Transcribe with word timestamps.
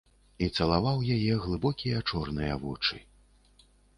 І 0.45 0.45
цалаваў 0.63 1.03
яе 1.15 1.33
глыбокія 1.43 2.01
чорныя 2.09 2.57
вочы. 2.65 2.97